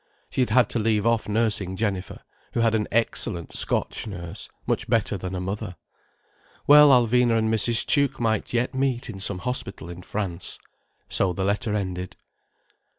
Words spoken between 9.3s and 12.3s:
hospital in France. So the letter ended.